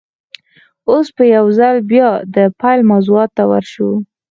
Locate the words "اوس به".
0.89-1.23